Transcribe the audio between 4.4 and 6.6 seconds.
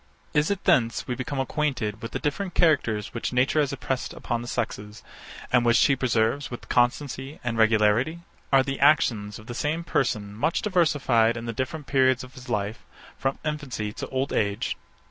the sexes, and which she preserves